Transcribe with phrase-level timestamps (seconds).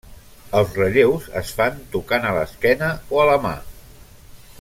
[0.59, 3.53] Els relleus es fan tocant a l'esquena o a la mà.